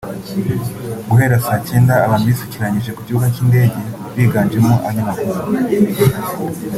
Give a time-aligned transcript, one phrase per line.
[1.09, 3.79] Guhera saa cyenda abantu bisukiranyije ku kibuga cy’indege
[4.15, 5.39] biganjemo itangazamakuru